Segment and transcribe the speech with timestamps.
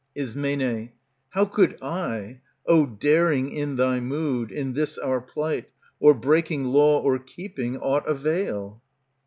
[0.15, 0.89] Ism,
[1.29, 5.69] How could I, O daring in thy mood, in this our plight.
[5.99, 8.81] Or breaking law or keeping, aught avail